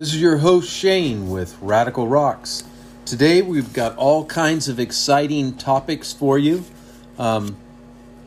[0.00, 2.64] This is your host Shane with Radical Rocks.
[3.06, 6.64] Today we've got all kinds of exciting topics for you.
[7.16, 7.56] Um,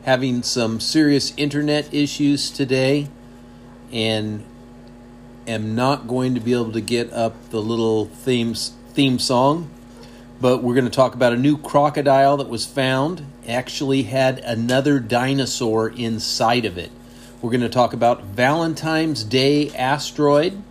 [0.04, 3.10] having some serious internet issues today,
[3.92, 4.46] and
[5.46, 9.68] am not going to be able to get up the little themes theme song.
[10.40, 13.26] But we're going to talk about a new crocodile that was found.
[13.46, 16.90] Actually, had another dinosaur inside of it.
[17.42, 20.62] We're going to talk about Valentine's Day asteroid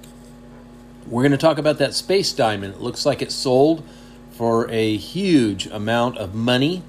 [1.10, 2.76] we're going to talk about that space diamond.
[2.76, 3.84] It looks like it sold
[4.32, 6.84] for a huge amount of money.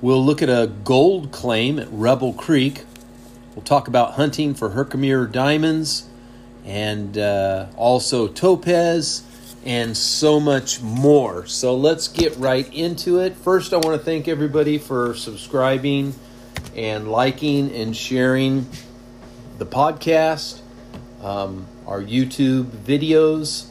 [0.00, 2.84] We'll look at a gold claim at Rebel Creek.
[3.54, 6.08] We'll talk about hunting for Herkimer diamonds
[6.64, 9.24] and uh, also topaz
[9.64, 11.46] and so much more.
[11.46, 13.36] So let's get right into it.
[13.36, 16.14] First, I want to thank everybody for subscribing
[16.76, 18.66] and liking and sharing
[19.58, 20.60] the podcast.
[21.22, 23.66] Um, our YouTube videos,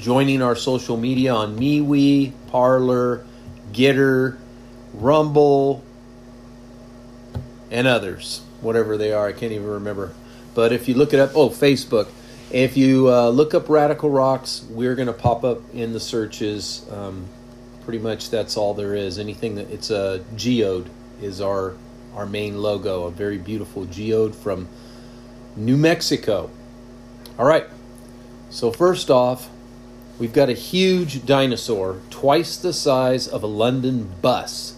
[0.00, 3.24] joining our social media on MeWe, Parler,
[3.72, 4.36] Gettr,
[4.92, 5.84] Rumble,
[7.70, 9.28] and others, whatever they are.
[9.28, 10.12] I can't even remember.
[10.56, 12.08] But if you look it up, oh, Facebook.
[12.50, 16.84] If you uh, look up Radical Rocks, we're going to pop up in the searches.
[16.90, 17.26] Um,
[17.84, 19.20] pretty much that's all there is.
[19.20, 20.90] Anything that it's a geode
[21.22, 21.76] is our
[22.14, 24.66] our main logo, a very beautiful geode from
[25.54, 26.50] New Mexico.
[27.38, 27.66] All right.
[28.48, 29.50] So, first off,
[30.18, 34.76] we've got a huge dinosaur, twice the size of a London bus.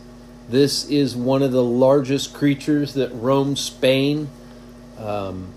[0.49, 4.29] This is one of the largest creatures that roamed Spain
[4.99, 5.53] um,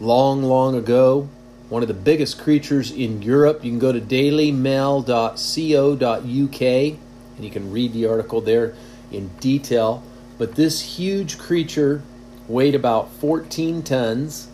[0.00, 1.28] long, long ago.
[1.68, 3.62] One of the biggest creatures in Europe.
[3.62, 8.74] You can go to dailymail.co.uk and you can read the article there
[9.12, 10.02] in detail.
[10.38, 12.00] But this huge creature
[12.46, 14.48] weighed about 14 tons.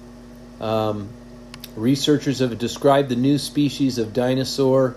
[0.61, 1.11] Um,
[1.77, 4.97] researchers have described the new species of dinosaur.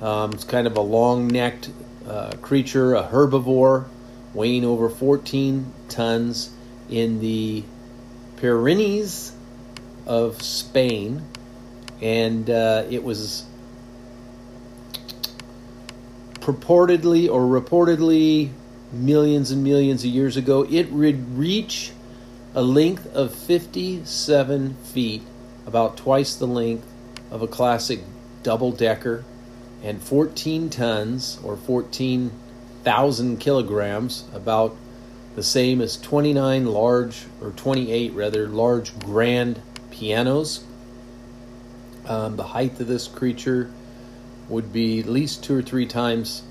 [0.00, 1.70] Um, it's kind of a long necked
[2.06, 3.86] uh, creature, a herbivore,
[4.34, 6.50] weighing over 14 tons
[6.90, 7.64] in the
[8.36, 9.32] Pyrenees
[10.06, 11.22] of Spain.
[12.00, 13.46] And uh, it was
[16.40, 18.50] purportedly or reportedly
[18.92, 21.92] millions and millions of years ago, it would reach
[22.54, 25.22] a length of 57 feet,
[25.66, 26.86] about twice the length
[27.30, 28.00] of a classic
[28.42, 29.24] double decker,
[29.82, 34.76] and 14 tons or 14,000 kilograms, about
[35.34, 39.60] the same as 29 large, or 28 rather, large grand
[39.90, 40.64] pianos.
[42.06, 43.70] Um, the height of this creature
[44.48, 46.42] would be at least two or three times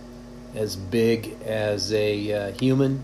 [0.53, 3.02] as big as a uh, human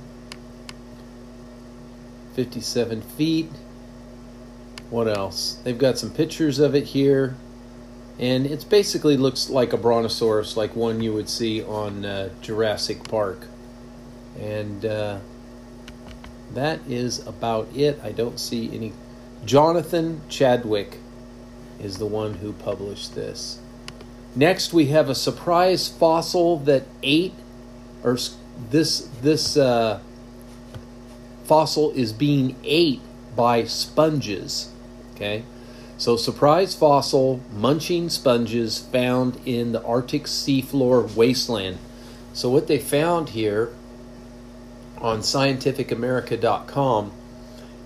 [2.34, 3.50] 57 feet.
[4.92, 5.58] What else?
[5.64, 7.36] They've got some pictures of it here.
[8.20, 13.04] And it basically looks like a brontosaurus, like one you would see on uh, Jurassic
[13.06, 13.48] Park.
[14.40, 15.20] And uh,
[16.54, 18.00] that is about it.
[18.04, 18.94] I don't see any.
[19.46, 20.98] Jonathan Chadwick
[21.80, 23.60] is the one who published this.
[24.36, 27.34] Next, we have a surprise fossil that ate,
[28.04, 28.18] or
[28.70, 30.00] this this uh,
[31.46, 33.02] fossil is being ate
[33.36, 34.71] by sponges.
[35.22, 35.44] Okay?
[35.98, 41.78] So, surprise fossil munching sponges found in the Arctic seafloor wasteland.
[42.34, 43.72] So, what they found here
[44.98, 47.12] on scientificamerica.com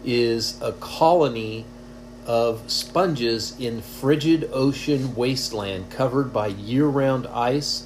[0.05, 1.65] is a colony
[2.25, 7.85] of sponges in frigid ocean wasteland covered by year round ice.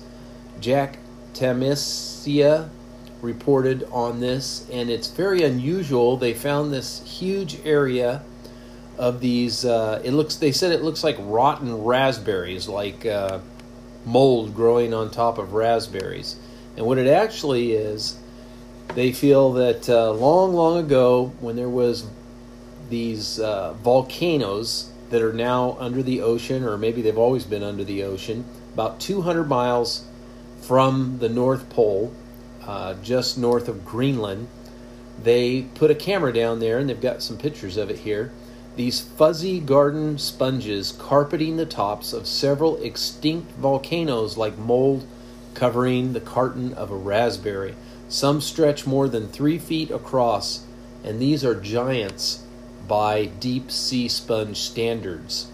[0.61, 0.99] Jack
[1.33, 2.69] Tamisiea
[3.23, 6.17] reported on this, and it's very unusual.
[6.17, 8.21] They found this huge area
[8.99, 9.65] of these.
[9.65, 10.35] Uh, it looks.
[10.35, 13.39] They said it looks like rotten raspberries, like uh,
[14.05, 16.35] mold growing on top of raspberries.
[16.77, 18.19] And what it actually is,
[18.93, 22.05] they feel that uh, long, long ago, when there was
[22.89, 27.83] these uh, volcanoes that are now under the ocean, or maybe they've always been under
[27.83, 30.05] the ocean, about 200 miles
[30.61, 32.13] from the North Pole
[32.69, 34.47] uh, just north of Greenland.
[35.23, 38.31] They put a camera down there, and they've got some pictures of it here.
[38.79, 45.05] These fuzzy garden sponges carpeting the tops of several extinct volcanoes like mold
[45.53, 47.75] covering the carton of a raspberry.
[48.07, 50.63] Some stretch more than three feet across,
[51.03, 52.45] and these are giants
[52.87, 55.47] by deep sea sponge standards.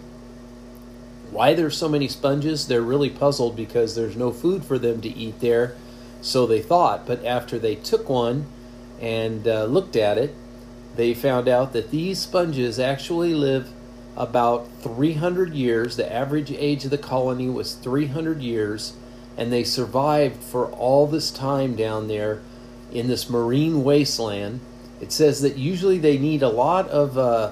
[1.32, 2.68] Why there's so many sponges?
[2.68, 5.76] They're really puzzled because there's no food for them to eat there,
[6.22, 8.46] so they thought, but after they took one
[9.02, 10.36] and uh, looked at it,
[10.96, 13.72] they found out that these sponges actually live
[14.16, 15.98] about 300 years.
[15.98, 18.94] The average age of the colony was 300 years,
[19.38, 22.42] and they survived for all this time down there
[22.92, 24.62] in this marine wasteland.
[25.02, 27.52] It says that usually they need a lot of uh,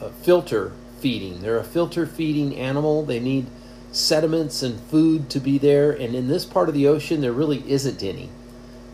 [0.00, 1.42] uh, filter feeding.
[1.42, 3.04] They're a filter feeding animal.
[3.04, 3.46] They need
[3.90, 7.68] sediments and food to be there, and in this part of the ocean, there really
[7.70, 8.30] isn't any.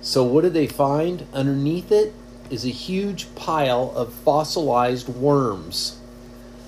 [0.00, 1.26] So, what did they find?
[1.32, 2.14] Underneath it
[2.50, 5.98] is a huge pile of fossilized worms.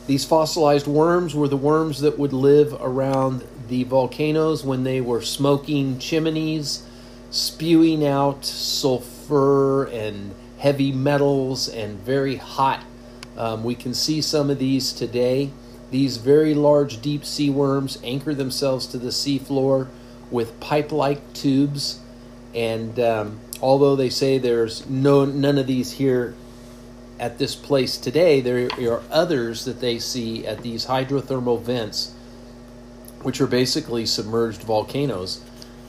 [0.06, 5.22] These fossilized worms were the worms that would live around the volcanoes when they were
[5.22, 6.82] smoking chimneys,
[7.30, 12.84] spewing out sulfur and heavy metals and very hot.
[13.36, 15.50] Um, we can see some of these today.
[15.90, 19.88] These very large deep sea worms anchor themselves to the seafloor
[20.30, 22.00] with pipe like tubes.
[22.54, 26.34] And um, although they say there's no none of these here
[27.18, 32.14] at this place today, there are others that they see at these hydrothermal vents,
[33.22, 35.42] which are basically submerged volcanoes.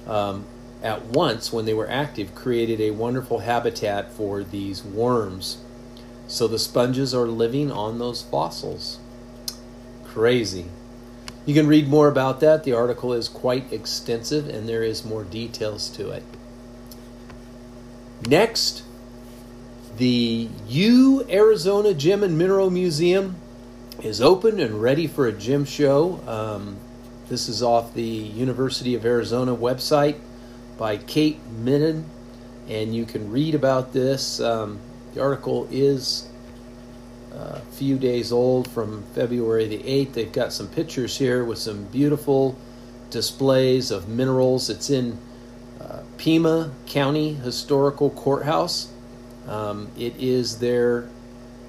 [0.05, 0.45] Um,
[0.83, 5.59] at once, when they were active, created a wonderful habitat for these worms.
[6.27, 8.99] So the sponges are living on those fossils.
[10.05, 10.65] Crazy.
[11.45, 12.63] You can read more about that.
[12.63, 16.23] The article is quite extensive and there is more details to it.
[18.27, 18.83] Next,
[19.97, 23.35] the U Arizona Gem and Mineral Museum
[24.03, 26.21] is open and ready for a gem show.
[26.27, 26.77] Um,
[27.29, 30.19] this is off the University of Arizona website
[30.77, 32.05] by Kate Minnan,
[32.67, 34.39] and you can read about this.
[34.39, 34.79] Um,
[35.13, 36.29] the article is
[37.33, 40.13] uh, a few days old from February the 8th.
[40.13, 42.55] They've got some pictures here with some beautiful
[43.09, 44.69] displays of minerals.
[44.69, 45.17] It's in
[46.21, 48.91] Pima County Historical Courthouse.
[49.47, 51.09] Um, it is their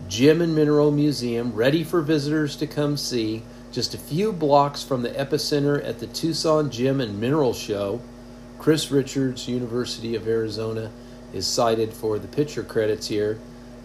[0.08, 3.44] gem and mineral museum, ready for visitors to come see.
[3.72, 8.02] Just a few blocks from the epicenter at the Tucson Gem and Mineral Show.
[8.58, 10.90] Chris Richards, University of Arizona,
[11.32, 13.38] is cited for the picture credits here,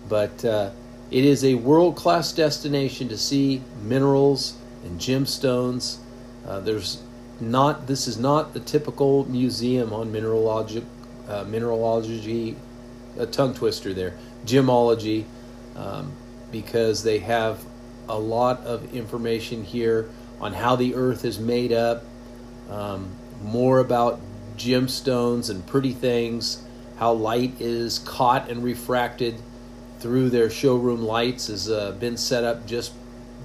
[0.09, 0.71] but uh,
[1.09, 5.99] it is a world class destination to see minerals and gemstones.
[6.45, 7.01] Uh, there's
[7.39, 10.83] not this is not the typical museum on mineralogic
[11.27, 12.55] uh, mineralogy
[13.17, 15.25] a tongue twister there gemology
[15.75, 16.11] um,
[16.51, 17.63] because they have
[18.09, 22.03] a lot of information here on how the earth is made up
[22.69, 23.11] um,
[23.41, 24.19] more about
[24.55, 26.63] gemstones and pretty things
[26.97, 29.35] how light is caught and refracted
[29.99, 32.93] through their showroom lights has uh, been set up just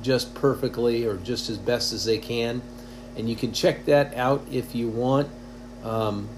[0.00, 2.62] just perfectly or just as best as they can
[3.16, 5.28] and you can check that out if you want.
[5.84, 6.28] Um,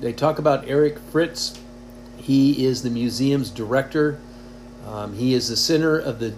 [0.00, 1.60] they talk about Eric Fritz.
[2.16, 4.20] He is the museum's director.
[4.86, 6.34] Um, he is the center of the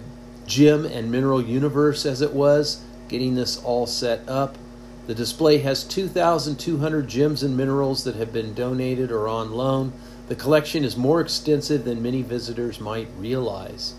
[0.47, 4.57] gem and mineral universe, as it was, getting this all set up.
[5.07, 9.93] The display has 2,200 gems and minerals that have been donated or on loan.
[10.27, 13.95] The collection is more extensive than many visitors might realize.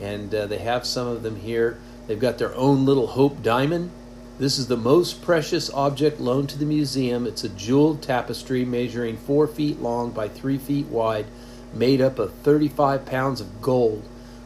[0.00, 1.78] And uh, they have some of them here.
[2.06, 3.90] They've got their own little Hope Diamond
[4.40, 7.26] this is the most precious object loaned to the museum.
[7.26, 11.26] It's a jeweled tapestry measuring 4 feet long by 3 feet wide,
[11.74, 14.02] made up of 35 pounds of gold,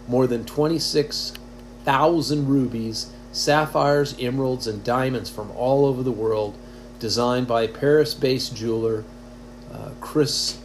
[0.08, 6.58] more than 26,000 rubies, sapphires, emeralds, and diamonds from all over the world,
[6.98, 9.04] designed by Paris based jeweler
[9.72, 10.58] uh, Chris.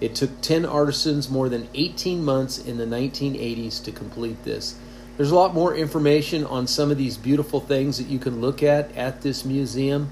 [0.00, 4.76] It took 10 artisans more than 18 months in the 1980s to complete this.
[5.18, 8.62] There's a lot more information on some of these beautiful things that you can look
[8.62, 10.10] at at this museum.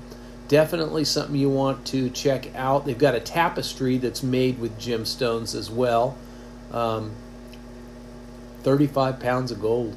[0.48, 2.84] Definitely something you want to check out.
[2.84, 6.18] They've got a tapestry that's made with gemstones as well.
[6.72, 7.12] Um,
[8.64, 9.96] 35 pounds of gold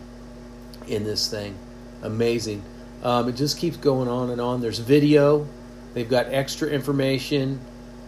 [0.85, 1.57] in this thing.
[2.03, 2.61] Amazing.
[3.01, 4.61] Um, it just keeps going on and on.
[4.61, 5.47] There's video.
[5.95, 7.59] They've got extra information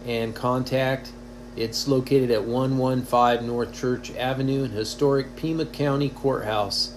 [0.06, 1.10] and contact.
[1.56, 6.96] It's located at 115 North Church Avenue in historic Pima County Courthouse.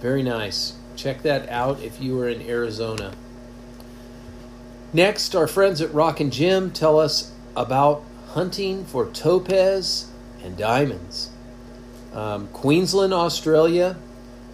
[0.00, 0.74] Very nice.
[0.94, 3.14] Check that out if you are in Arizona.
[4.92, 10.10] Next, our friends at Rock and Gem tell us about hunting for topaz
[10.42, 11.30] and diamonds.
[12.12, 13.96] Um, Queensland, Australia,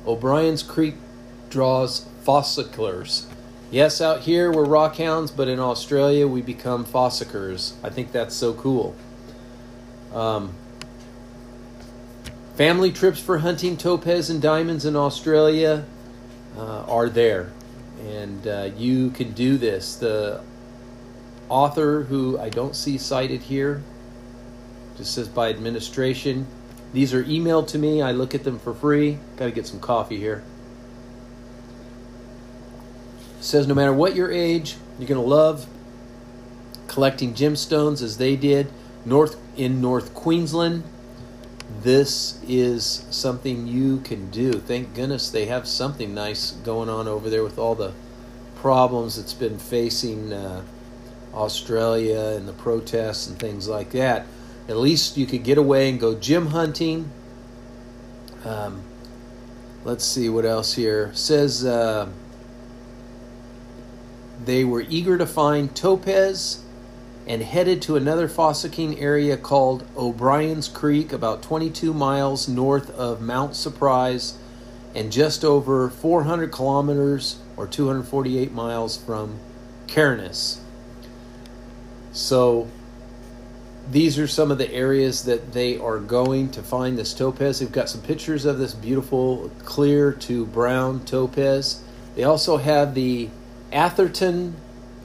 [0.07, 0.95] O'Brien's Creek
[1.51, 3.27] draws fossickers.
[3.71, 7.75] Yes, out here we're rockhounds, but in Australia we become fossickers.
[7.83, 8.97] I think that's so cool.
[10.15, 10.55] Um,
[12.55, 15.85] family trips for hunting topaz and diamonds in Australia
[16.57, 17.53] uh, are there,
[18.07, 19.97] and uh, you can do this.
[19.97, 20.41] The
[21.51, 23.83] author, who I don't see cited here,
[24.97, 26.47] just says by administration,
[26.95, 28.01] These are emailed to me.
[28.01, 29.19] I look at them for free.
[29.37, 30.43] Got to get some coffee here.
[33.41, 35.67] Says no matter what your age, you're going to love
[36.89, 38.71] collecting gemstones as they did
[39.05, 40.83] north in North Queensland.
[41.83, 44.53] This is something you can do.
[44.55, 47.93] Thank goodness they have something nice going on over there with all the
[48.57, 50.63] problems that's been facing uh,
[51.35, 54.27] Australia and the protests and things like that.
[54.69, 57.11] At least you could get away and go gem hunting.
[58.45, 58.83] Um,
[59.85, 61.13] let's see what else here.
[61.15, 62.09] Says uh,
[64.49, 66.63] they were eager to find topaz
[67.27, 73.55] and headed to another fossicking area called O'Brien's Creek, about 22 miles north of Mount
[73.55, 74.39] Surprise
[74.95, 79.39] and just over 400 kilometers or 248 miles from
[79.87, 80.63] Cairns.
[82.13, 82.69] So
[83.91, 87.59] these are some of the areas that they are going to find this topaz.
[87.59, 91.83] They've got some pictures of this beautiful clear to brown topaz.
[92.17, 93.29] They also have the
[93.73, 94.57] Atherton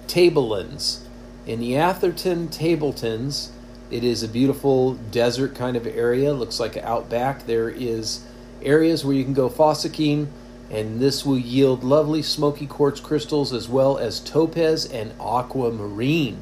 [0.07, 1.05] Tablelands.
[1.45, 3.51] In the Atherton Tablelands,
[3.91, 6.33] it is a beautiful desert kind of area.
[6.33, 7.45] Looks like outback.
[7.45, 8.23] There is
[8.61, 10.27] areas where you can go fossicking,
[10.71, 16.37] and this will yield lovely smoky quartz crystals as well as topaz and aquamarine.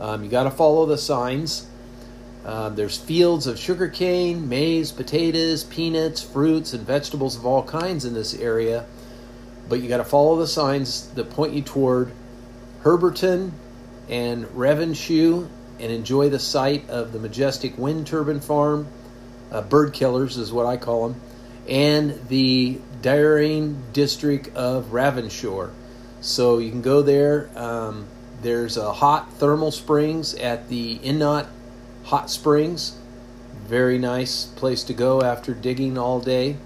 [0.00, 1.68] Um, you got to follow the signs.
[2.44, 8.14] Um, there's fields of sugarcane, maize, potatoes, peanuts, fruits, and vegetables of all kinds in
[8.14, 8.86] this area.
[9.68, 12.12] But you got to follow the signs that point you toward
[12.82, 13.52] Herberton
[14.08, 15.48] and Ravenshoe
[15.78, 18.88] and enjoy the sight of the majestic wind turbine farm.
[19.50, 21.20] Uh, bird killers is what I call them
[21.68, 25.70] and the Daring district of Ravenshoe.
[26.20, 27.48] So you can go there.
[27.54, 28.06] Um,
[28.42, 31.46] there's a hot thermal springs at the Innot
[32.04, 32.96] Hot Springs.
[33.66, 36.56] Very nice place to go after digging all day.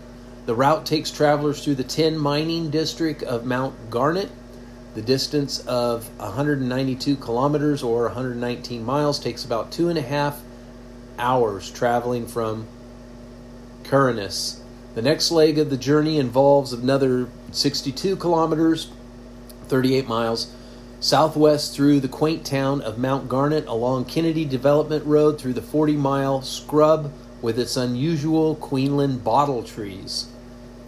[0.46, 4.30] The route takes travelers through the tin mining district of Mount Garnet.
[4.94, 10.40] The distance of 192 kilometers or 119 miles takes about two and a half
[11.18, 12.66] hours traveling from
[13.84, 14.62] Cairns
[14.94, 18.90] the next leg of the journey involves another 62 kilometers,
[19.68, 20.52] 38 miles,
[21.00, 25.96] southwest through the quaint town of Mount Garnet along Kennedy Development Road through the 40
[25.96, 27.10] mile scrub
[27.42, 30.28] with its unusual Queensland bottle trees.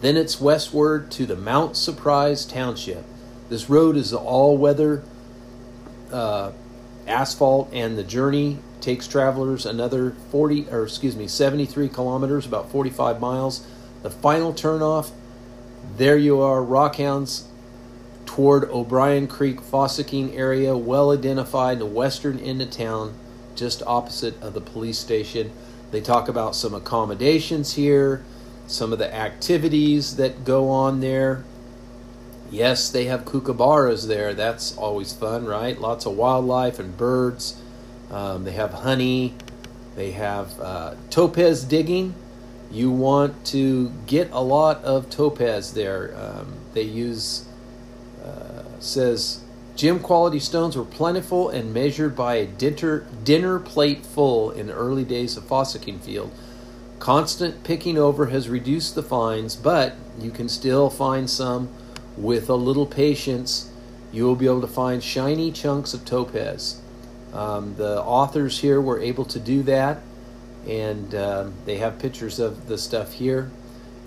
[0.01, 3.05] Then it's westward to the Mount Surprise Township.
[3.51, 5.03] This road is all weather
[6.11, 6.53] uh,
[7.07, 13.21] asphalt, and the journey takes travelers another 40 or excuse me 73 kilometers, about 45
[13.21, 13.67] miles
[14.05, 15.13] the final turnoff,
[15.97, 17.45] there you are, Rockhounds
[18.27, 23.15] toward O'Brien Creek Fossicking area, well identified in the western end of town,
[23.55, 25.53] just opposite of the police station.
[25.95, 28.23] They talk about some accommodations here,
[28.67, 31.45] some of the activities that go on there.
[32.51, 34.35] Yes, they have kookaburras there.
[34.35, 35.81] That's always fun, right?
[35.81, 37.61] Lots of wildlife and birds.
[38.11, 39.35] Um, they have honey.
[39.97, 42.15] They have uh, topaz digging
[42.75, 46.13] you want to get a lot of topaz there.
[46.17, 47.47] Um, they use,
[48.25, 49.44] uh, says,
[49.77, 54.73] gem quality stones were plentiful and measured by a dinner, dinner plate full in the
[54.73, 56.33] early days of Fossicking Field.
[56.99, 61.69] Constant picking over has reduced the finds, but you can still find some
[62.17, 63.71] with a little patience.
[64.13, 66.81] You will be able to find shiny chunks of topaz.
[67.33, 70.01] Um, the authors here were able to do that
[70.69, 73.51] and um, they have pictures of the stuff here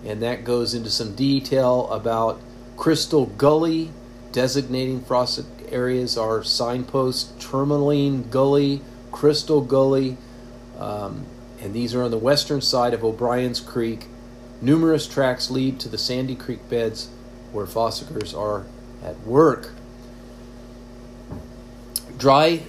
[0.06, 2.40] and that goes into some detail about
[2.78, 3.92] crystal gully
[4.32, 8.82] designating frosted areas are Signpost, tourmaline gully
[9.12, 10.18] crystal gully
[10.78, 11.26] um,
[11.60, 14.06] and these are on the western side of o'brien's creek
[14.62, 17.10] numerous tracks lead to the sandy creek beds
[17.52, 18.66] where fossickers are
[19.04, 19.72] at work
[22.18, 22.62] dry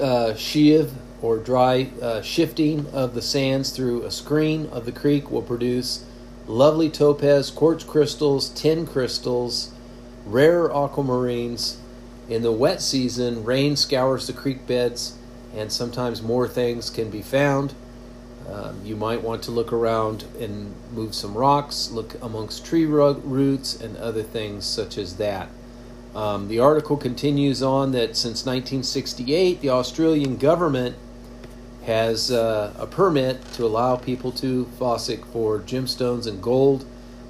[0.00, 0.92] uh, sheave
[1.22, 6.04] or dry uh, shifting of the sands through a screen of the creek will produce
[6.46, 9.72] lovely topaz, quartz crystals, tin crystals,
[10.26, 11.76] rare aquamarines.
[12.30, 15.18] In the wet season, rain scours the creek beds,
[15.52, 17.74] and sometimes more things can be found.
[18.48, 23.80] Um, you might want to look around and move some rocks, look amongst tree roots,
[23.80, 25.48] and other things such as that.
[26.14, 30.94] Um, the article continues on that since 1968, the Australian government
[31.84, 36.84] has uh, a permit to allow people to fossick for gemstones and gold.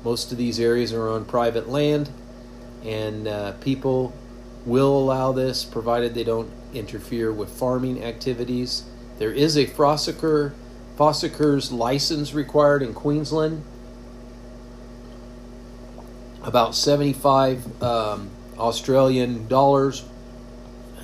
[0.05, 2.11] Most of these areas are on private land,
[2.85, 4.13] and uh, people
[4.67, 8.85] will allow this provided they don't interfere with farming activities.
[9.19, 10.53] There is a fossicker,
[10.97, 13.63] Fossicker's license required in Queensland.
[16.43, 20.05] About 75 um, Australian dollars.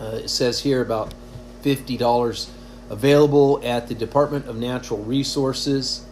[0.00, 1.14] Uh, it says here about
[1.62, 2.50] $50
[2.90, 6.04] available at the Department of Natural Resources.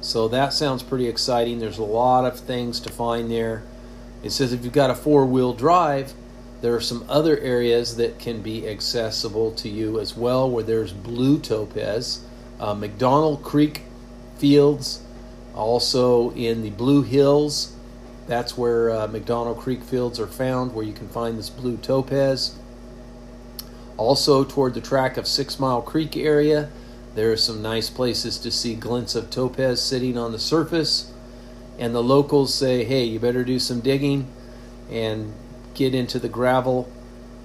[0.00, 1.58] So that sounds pretty exciting.
[1.58, 3.62] There's a lot of things to find there.
[4.22, 6.14] It says if you've got a four wheel drive,
[6.60, 10.92] there are some other areas that can be accessible to you as well, where there's
[10.92, 12.24] blue topaz,
[12.58, 13.82] uh, McDonald Creek
[14.38, 15.02] Fields,
[15.54, 17.74] also in the Blue Hills.
[18.26, 22.56] That's where uh, McDonald Creek Fields are found, where you can find this blue topaz.
[23.96, 26.70] Also, toward the track of Six Mile Creek area,
[27.14, 31.12] there are some nice places to see glints of topaz sitting on the surface.
[31.78, 34.26] And the locals say, hey, you better do some digging
[34.90, 35.32] and
[35.78, 36.90] get into the gravel,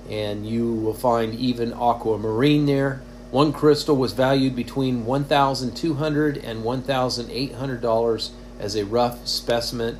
[0.09, 3.01] and you will find even aquamarine there.
[3.29, 9.99] One crystal was valued between $1,200 and $1,800 as a rough specimen.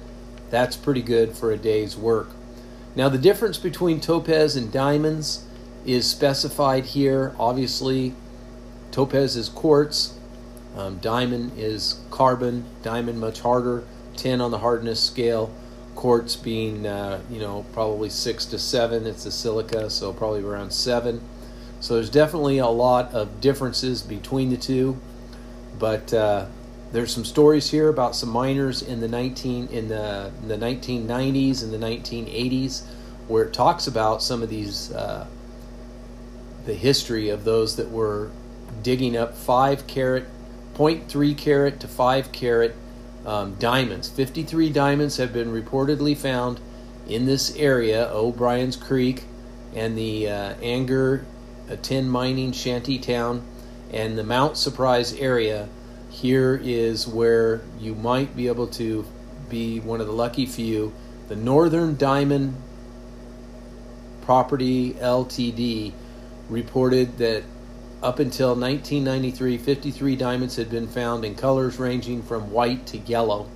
[0.50, 2.30] That's pretty good for a day's work.
[2.96, 5.46] Now, the difference between topaz and diamonds
[5.86, 7.36] is specified here.
[7.40, 8.13] Obviously,
[8.92, 10.18] topaz is quartz,
[10.75, 13.84] um, diamond is carbon, diamond much harder,
[14.18, 15.52] 10 on the hardness scale
[15.96, 20.72] quartz being uh, you know probably six to seven it's a silica so probably around
[20.72, 21.22] seven.
[21.80, 25.00] So there's definitely a lot of differences between the two
[25.80, 26.46] but uh,
[26.92, 31.64] there's some stories here about some miners in the 19 in the, in the 1990s
[31.64, 32.84] and the 1980s
[33.28, 35.26] where it talks about some of these uh,
[36.66, 38.32] the history of those that were
[38.82, 40.26] digging up five carat
[40.76, 42.76] 0.3 carat to 5 carat
[43.25, 44.10] um, diamonds.
[44.10, 46.60] 53 diamonds have been reportedly found
[47.08, 49.24] in this area, O'Brien's Creek,
[49.75, 51.25] and the uh, Anger
[51.70, 53.44] a tin mining shanty town,
[53.92, 55.70] and the Mount Surprise area.
[56.10, 59.06] Here is where you might be able to
[59.50, 60.94] be one of the lucky few.
[61.27, 62.56] The Northern Diamond
[64.22, 65.94] Property Ltd.
[66.50, 67.43] reported that
[68.04, 73.50] up until 1993, 53 diamonds had been found in colors ranging from white to yellow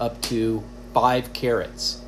[0.00, 2.02] up to 5 carats.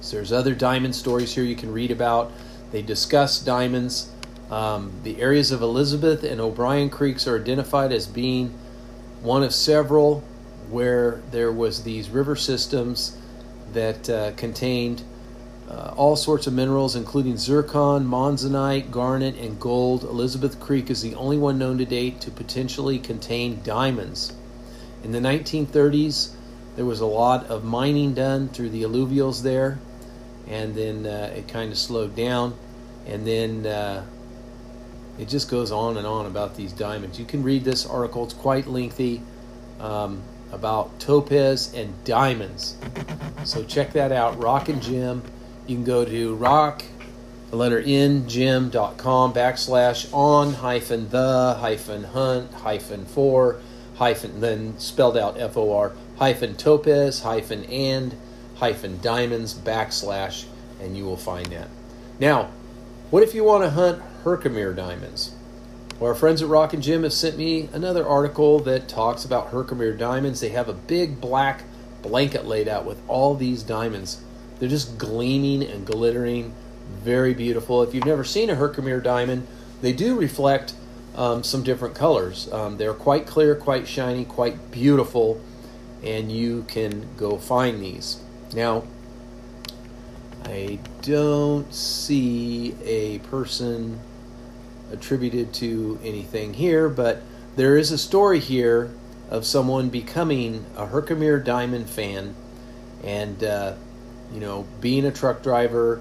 [0.00, 2.32] So there's other diamond stories here you can read about.
[2.72, 4.10] They discuss diamonds.
[4.50, 8.54] Um, the areas of Elizabeth and O'Brien Creeks are identified as being
[9.20, 10.20] one of several
[10.70, 13.18] where there was these river systems
[13.72, 15.02] that uh, contained
[15.68, 20.04] uh, all sorts of minerals, including zircon, monzonite, garnet, and gold.
[20.04, 24.32] Elizabeth Creek is the only one known to date to potentially contain diamonds.
[25.02, 26.34] In the 1930s,
[26.76, 29.78] there was a lot of mining done through the alluvials there,
[30.46, 32.56] and then uh, it kind of slowed down,
[33.06, 34.04] and then uh,
[35.18, 37.18] it just goes on and on about these diamonds.
[37.18, 39.20] You can read this article; it's quite lengthy.
[39.80, 42.76] Um, about topaz and diamonds.
[43.44, 45.22] So check that out, Rock and Gem
[45.66, 46.84] you can go to rock,
[47.50, 53.60] the letter N, gem.com backslash on hyphen the hyphen hunt hyphen for
[53.96, 58.16] hyphen, then spelled out F O R hyphen topaz hyphen and
[58.56, 60.46] hyphen diamonds backslash,
[60.80, 61.68] and you will find that.
[62.18, 62.50] Now,
[63.10, 65.32] what if you want to hunt Herkimer diamonds?
[66.00, 69.48] Well, our friends at Rock and Gem have sent me another article that talks about
[69.48, 70.40] Herkimer diamonds.
[70.40, 71.64] They have a big black
[72.02, 74.20] blanket laid out with all these diamonds
[74.58, 76.54] they're just gleaming and glittering,
[77.02, 77.82] very beautiful.
[77.82, 79.46] If you've never seen a Herkimer diamond,
[79.80, 80.74] they do reflect
[81.14, 82.50] um, some different colors.
[82.52, 85.40] Um, they're quite clear, quite shiny, quite beautiful,
[86.02, 88.20] and you can go find these.
[88.54, 88.84] Now,
[90.44, 93.98] I don't see a person
[94.92, 97.22] attributed to anything here, but
[97.56, 98.92] there is a story here
[99.28, 102.36] of someone becoming a Herkimer Diamond fan,
[103.02, 103.74] and uh,
[104.32, 106.00] you know, being a truck driver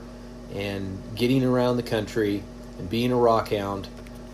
[0.54, 2.44] and getting around the country
[2.78, 3.88] and being a rock hound,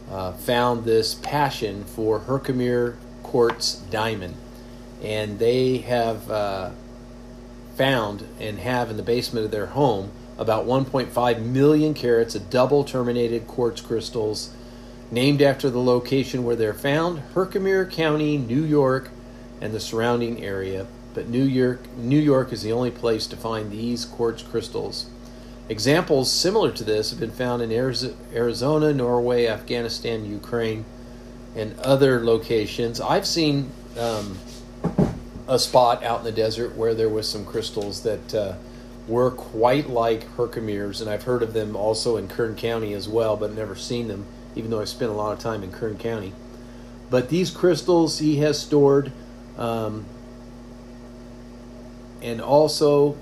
[0.09, 4.35] uh, found this passion for Herkimer quartz diamond.
[5.01, 6.71] And they have uh,
[7.75, 12.83] found and have in the basement of their home about 1.5 million carats of double
[12.83, 14.53] terminated quartz crystals
[15.11, 19.11] named after the location where they're found Herkimer County, New York,
[19.59, 23.71] and the surrounding area but New York, New York is the only place to find
[23.71, 25.07] these quartz crystals.
[25.69, 30.85] Examples similar to this have been found in Arizona, Norway, Afghanistan, Ukraine,
[31.55, 32.99] and other locations.
[32.99, 34.37] I've seen um,
[35.47, 38.55] a spot out in the desert where there was some crystals that uh,
[39.07, 43.35] were quite like Herkimer's, and I've heard of them also in Kern County as well,
[43.35, 46.33] but never seen them, even though I spent a lot of time in Kern County.
[47.09, 49.11] But these crystals he has stored,
[49.57, 50.05] um,
[52.21, 53.17] and also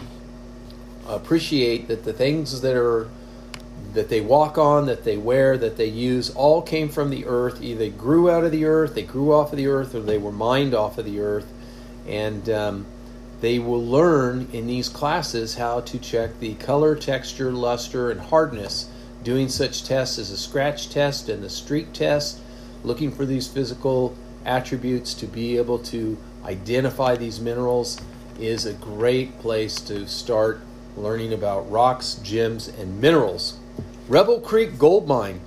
[1.08, 3.10] appreciate that the things that are
[3.94, 7.62] that they walk on, that they wear, that they use, all came from the earth.
[7.62, 10.18] Either they grew out of the earth, they grew off of the earth, or they
[10.18, 11.52] were mined off of the earth.
[12.08, 12.86] And um,
[13.42, 18.90] they will learn in these classes how to check the color, texture, luster, and hardness,
[19.24, 22.40] doing such tests as a scratch test and the streak test,
[22.84, 28.02] looking for these physical attributes to be able to identify these minerals
[28.40, 30.62] is a great place to start
[30.98, 33.60] learning about rocks, gems, and minerals.
[34.10, 35.40] Rebel Creek Gold Mine.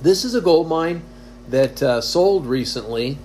[0.00, 1.02] This is a gold mine
[1.46, 3.18] that uh, sold recently,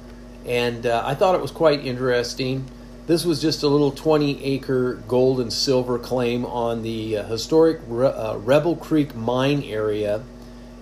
[0.46, 2.66] and uh, I thought it was quite interesting.
[3.08, 7.80] This was just a little 20 acre gold and silver claim on the uh, historic
[7.88, 10.22] Re- uh, Rebel Creek mine area.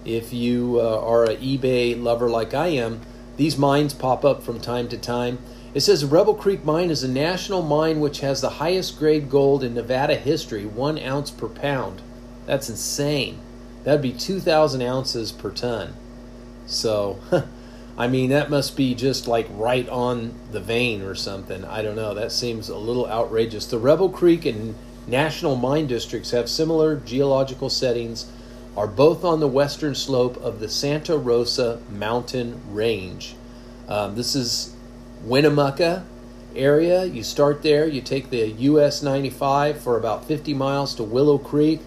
[0.04, 3.02] If you uh, are an eBay lover like I am,
[3.36, 5.38] these mines pop up from time to time.
[5.76, 9.64] It says Rebel Creek Mine is a national mine which has the highest grade gold
[9.64, 12.02] in Nevada history, one ounce per pound.
[12.48, 13.38] That's insane.
[13.84, 15.94] That'd be 2,000 ounces per ton.
[16.66, 17.20] So,
[17.98, 21.64] I mean, that must be just like right on the vein or something.
[21.64, 22.16] I don't know.
[22.16, 23.68] That seems a little outrageous.
[23.68, 24.76] The Rebel Creek and
[25.08, 28.30] National Mine Districts have similar geological settings,
[28.76, 33.36] are both on the western slope of the Santa Rosa mountain range.
[33.88, 34.76] Um, this is
[35.24, 36.06] Winnemucca
[36.56, 37.06] area.
[37.06, 41.80] You start there, you take the US 95 for about 50 miles to Willow Creek,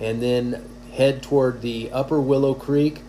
[0.00, 3.00] and then head toward the upper Willow Creek.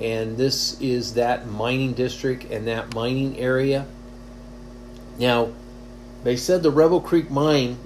[0.00, 3.86] And this is that mining district and that mining area.
[5.18, 5.52] Now,
[6.22, 7.78] they said the Rebel Creek mine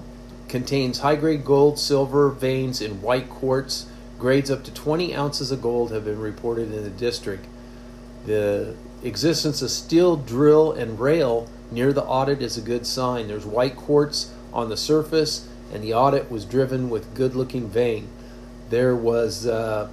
[0.48, 3.86] contains high grade gold, silver veins, and white quartz.
[4.18, 7.46] Grades up to 20 ounces of gold have been reported in the district.
[8.26, 13.28] The existence of steel drill and rail near the adit is a good sign.
[13.28, 18.08] There's white quartz on the surface, and the adit was driven with good looking vein.
[18.70, 19.90] There was uh,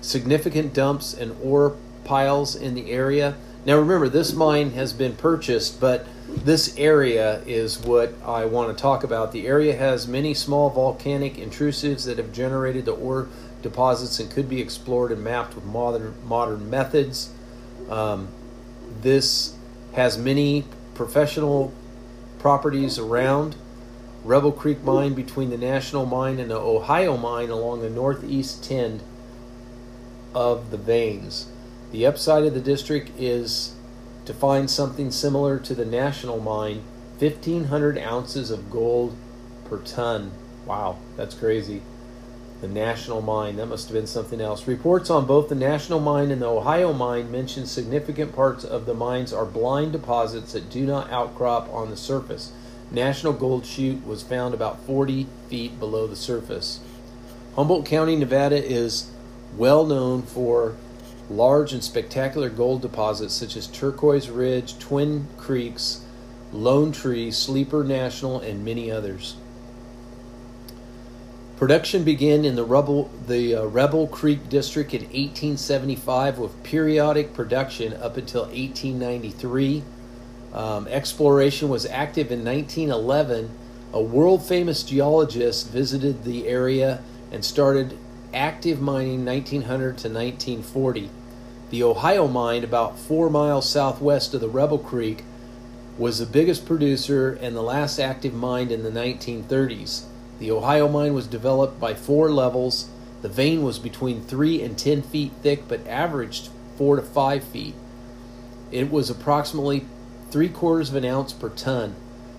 [0.00, 3.36] significant dumps and ore piles in the area.
[3.66, 8.80] Now remember, this mine has been purchased, but this area is what I want to
[8.80, 9.32] talk about.
[9.32, 13.28] The area has many small volcanic intrusives that have generated the ore
[13.62, 17.30] deposits and could be explored and mapped with modern modern methods.
[17.88, 18.28] Um,
[19.02, 19.54] this
[19.92, 21.72] has many professional
[22.38, 23.56] properties around
[24.24, 29.02] Rebel Creek Mine between the National Mine and the Ohio Mine along the northeast tend
[30.34, 31.48] of the veins.
[31.90, 33.74] The upside of the district is
[34.26, 36.82] to find something similar to the National Mine
[37.18, 39.16] 1,500 ounces of gold
[39.64, 40.32] per ton.
[40.66, 41.82] Wow, that's crazy.
[42.60, 44.68] The National Mine, that must have been something else.
[44.68, 48.94] Reports on both the National Mine and the Ohio Mine mention significant parts of the
[48.94, 52.52] mines are blind deposits that do not outcrop on the surface.
[52.90, 56.80] National Gold Chute was found about 40 feet below the surface.
[57.54, 59.10] Humboldt County, Nevada is
[59.56, 60.76] well known for
[61.28, 66.04] large and spectacular gold deposits such as Turquoise Ridge, Twin Creeks,
[66.52, 69.36] Lone Tree, Sleeper National, and many others.
[71.56, 77.92] Production began in the, Rebel, the uh, Rebel Creek District in 1875 with periodic production
[77.92, 79.84] up until 1893.
[80.52, 83.50] Um, exploration was active in 1911.
[83.92, 87.96] A world famous geologist visited the area and started
[88.34, 91.10] active mining 1900 to 1940.
[91.70, 95.24] The Ohio mine, about four miles southwest of the Rebel Creek,
[95.98, 100.04] was the biggest producer and the last active mine in the 1930s.
[100.40, 102.88] The Ohio mine was developed by four levels.
[103.22, 107.74] The vein was between 3 and 10 feet thick, but averaged 4 to 5 feet.
[108.72, 109.84] It was approximately
[110.30, 111.94] three quarters of an ounce per ton.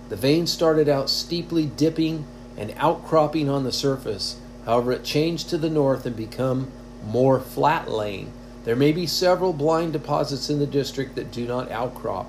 [0.08, 2.26] The vein started out steeply dipping
[2.56, 4.38] and outcropping on the surface.
[4.64, 6.70] However, it changed to the north and become
[7.04, 8.32] more flat laying.
[8.64, 12.26] There may be several blind deposits in the district that do not outcrop.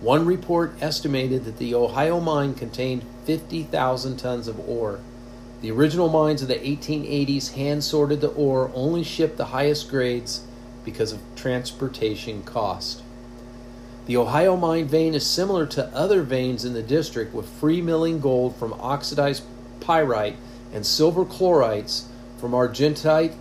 [0.00, 5.00] One report estimated that the Ohio mine contained 50,000 tons of ore.
[5.62, 10.42] The original mines of the 1880s hand sorted the ore, only shipped the highest grades
[10.84, 13.02] because of transportation cost.
[14.06, 18.20] The Ohio mine vein is similar to other veins in the district with free milling
[18.20, 19.44] gold from oxidized
[19.80, 20.36] pyrite
[20.72, 22.06] and silver chlorites
[22.38, 23.34] from argentite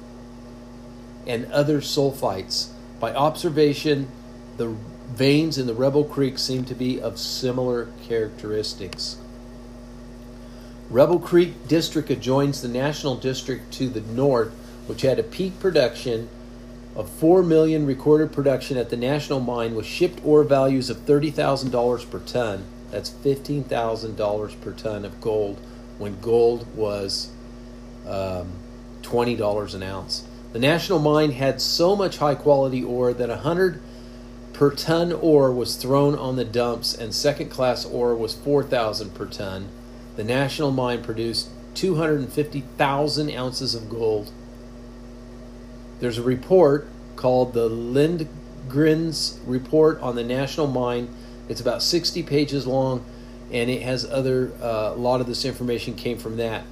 [1.27, 2.69] and other sulfites.
[2.99, 4.07] By observation,
[4.55, 4.75] the
[5.09, 9.17] veins in the Rebel Creek seem to be of similar characteristics.
[10.89, 14.53] Rebel Creek District adjoins the National District to the north,
[14.87, 16.29] which had a peak production
[16.95, 22.11] of 4 million recorded production at the national mine with shipped ore values of $30,000
[22.11, 22.65] per ton.
[22.91, 25.59] That's $15,000 per ton of gold
[25.97, 27.31] when gold was
[28.07, 28.51] um,
[29.01, 30.25] $20 an ounce.
[30.51, 33.81] The national mine had so much high quality ore that 100
[34.53, 39.25] per ton ore was thrown on the dumps and second class ore was 4,000 per
[39.25, 39.69] ton.
[40.15, 44.31] The national mine produced 250,000 ounces of gold
[45.99, 51.09] there's a report called the Lindgren's Report on the National Mine.
[51.47, 53.05] It's about 60 pages long,
[53.51, 54.51] and it has other.
[54.61, 56.63] Uh, a lot of this information came from that.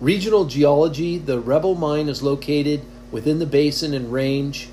[0.00, 4.68] Regional geology: The Rebel Mine is located within the basin and range,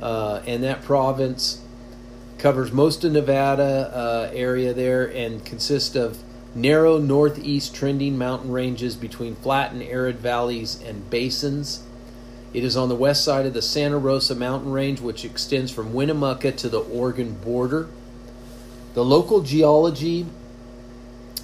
[0.00, 1.62] uh, and that province
[2.38, 6.18] covers most of Nevada uh, area there, and consists of
[6.54, 11.82] narrow northeast trending mountain ranges between flat and arid valleys and basins.
[12.52, 15.94] It is on the west side of the Santa Rosa mountain range, which extends from
[15.94, 17.88] Winnemucca to the Oregon border.
[18.94, 20.26] The local geology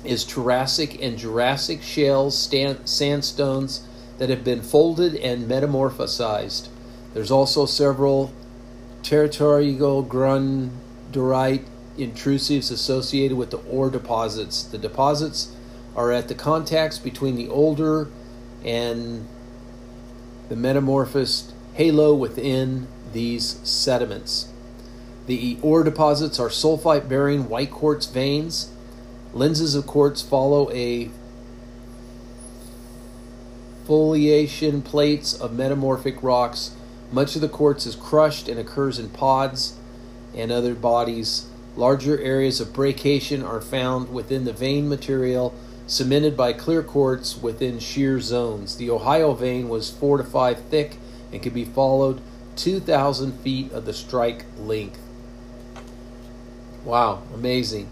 [0.04, 3.86] is Jurassic and Jurassic shales, sandstones
[4.18, 6.68] that have been folded and metamorphosized.
[7.14, 8.32] There's also several
[9.02, 11.64] territorial granodiorite
[11.96, 14.62] intrusives associated with the ore deposits.
[14.62, 15.54] The deposits
[15.96, 18.08] are at the contacts between the older
[18.62, 19.26] and
[20.48, 24.48] the metamorphosed halo within these sediments.
[25.26, 28.70] The ore deposits are sulfite bearing white quartz veins.
[29.34, 31.10] Lenses of quartz follow a
[33.86, 36.74] foliation plates of metamorphic rocks.
[37.12, 39.78] Much of the quartz is crushed and occurs in pods
[40.34, 41.48] and other bodies.
[41.76, 45.54] Larger areas of brecciation are found within the vein material
[45.88, 48.76] cemented by clear quartz within shear zones.
[48.76, 50.98] The Ohio vein was 4 to 5 thick
[51.32, 52.20] and could be followed
[52.56, 55.00] 2,000 feet of the strike length.
[56.84, 57.88] Wow, amazing.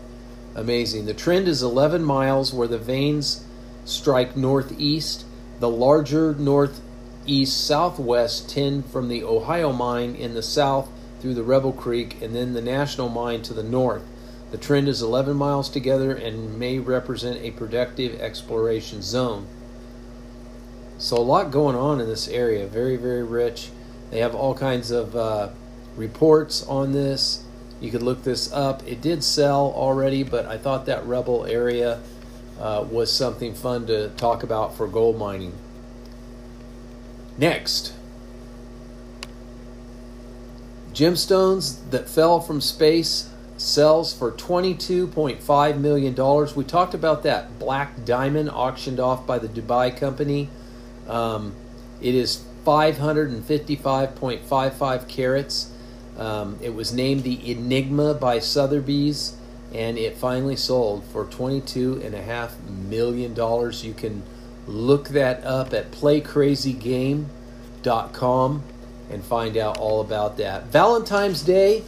[0.54, 1.06] Amazing.
[1.06, 3.44] The trend is 11 miles where the veins
[3.84, 5.24] strike northeast.
[5.60, 11.72] The larger northeast southwest tend from the Ohio mine in the south through the Rebel
[11.72, 14.02] Creek and then the National mine to the north.
[14.50, 19.46] The trend is 11 miles together and may represent a productive exploration zone.
[20.98, 22.66] So, a lot going on in this area.
[22.66, 23.68] Very, very rich.
[24.10, 25.50] They have all kinds of uh,
[25.96, 27.44] reports on this.
[27.80, 28.86] You could look this up.
[28.86, 32.00] It did sell already, but I thought that Rebel area
[32.58, 35.52] uh, was something fun to talk about for gold mining.
[37.36, 37.92] Next,
[40.94, 46.14] gemstones that fell from space sells for $22.5 million.
[46.54, 50.50] We talked about that black diamond auctioned off by the Dubai company.
[51.08, 51.54] Um,
[52.00, 55.72] it is 555.55 carats.
[56.18, 59.36] Um, it was named the Enigma by Sotheby's,
[59.72, 62.50] and it finally sold for $22.5
[62.88, 63.34] million.
[63.82, 64.22] You can
[64.66, 68.62] look that up at playcrazygame.com
[69.08, 70.64] and find out all about that.
[70.66, 71.84] Valentine's Day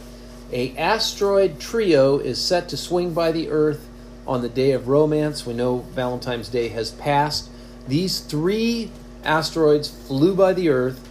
[0.51, 3.87] a asteroid trio is set to swing by the Earth
[4.27, 5.45] on the day of romance.
[5.45, 7.49] We know Valentine's Day has passed.
[7.87, 8.91] These three
[9.23, 11.07] asteroids flew by the Earth.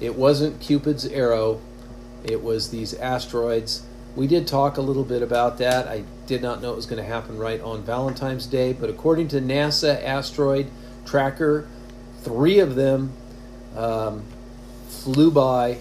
[0.00, 1.60] It wasn't Cupid's arrow,
[2.24, 3.84] it was these asteroids.
[4.14, 5.88] We did talk a little bit about that.
[5.88, 9.28] I did not know it was going to happen right on Valentine's Day, but according
[9.28, 10.70] to NASA asteroid
[11.06, 11.66] tracker,
[12.20, 13.12] three of them
[13.74, 14.24] um,
[14.88, 15.78] flew by,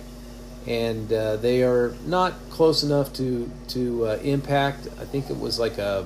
[0.67, 4.88] and uh, they are not close enough to to uh, impact.
[5.00, 6.06] I think it was like a.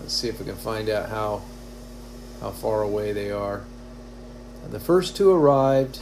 [0.00, 1.42] Let's see if we can find out how
[2.40, 3.64] how far away they are.
[4.68, 6.00] The first two arrived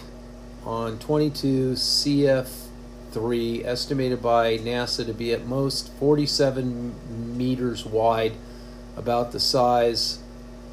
[0.64, 8.32] on 22 CF3, estimated by NASA to be at most 47 meters wide,
[8.96, 10.18] about the size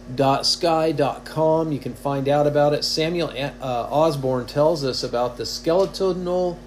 [0.09, 1.71] News.sky.com.
[1.71, 2.83] You can find out about it.
[2.83, 6.59] Samuel uh, Osborne tells us about the skeletal,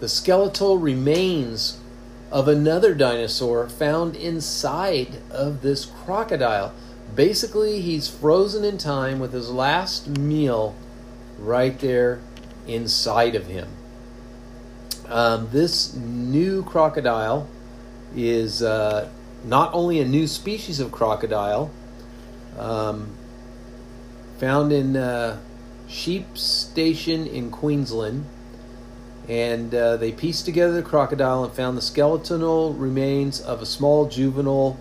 [0.00, 1.78] the skeletal remains
[2.30, 6.72] of another dinosaur found inside of this crocodile.
[7.14, 10.74] Basically, he's frozen in time with his last meal
[11.38, 12.20] right there
[12.66, 13.68] inside of him.
[15.08, 17.48] Um, this new crocodile
[18.14, 19.10] is uh,
[19.44, 21.70] not only a new species of crocodile
[22.60, 23.08] um,
[24.38, 25.40] found in uh,
[25.88, 28.26] Sheep Station in Queensland,
[29.28, 34.06] and uh, they pieced together the crocodile and found the skeletal remains of a small
[34.06, 34.78] juvenile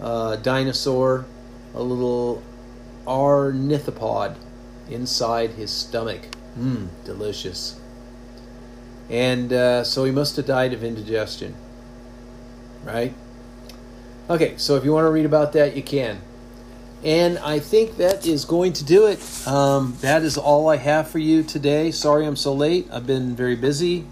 [0.00, 1.26] uh, dinosaur
[1.74, 2.42] a little
[3.06, 4.36] ornithopod
[4.88, 6.28] inside his stomach.
[6.58, 7.80] Mmm, delicious.
[9.10, 11.54] And uh, so he must have died of indigestion.
[12.84, 13.14] Right?
[14.30, 16.20] Okay, so if you want to read about that, you can.
[17.04, 19.20] And I think that is going to do it.
[19.46, 21.90] Um, that is all I have for you today.
[21.90, 22.88] Sorry I'm so late.
[22.90, 24.06] I've been very busy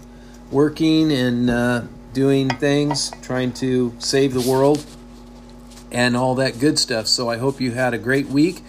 [0.51, 1.81] working and uh,
[2.13, 4.85] doing things, trying to save the world
[5.91, 7.07] and all that good stuff.
[7.07, 8.61] So I hope you had a great week.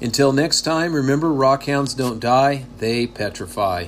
[0.00, 3.86] Until next time, remember rockhounds don't die, they petrify.